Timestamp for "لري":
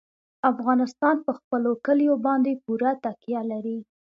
3.51-3.77